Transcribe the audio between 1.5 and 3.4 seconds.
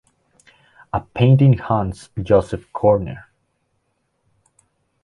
haunts Joseph Koerner.